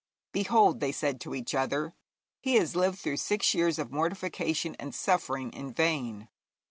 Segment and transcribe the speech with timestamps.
[0.31, 1.93] 'Behold,' they said to each other,
[2.39, 6.27] 'he has lived through six years of mortification and suffering in vain.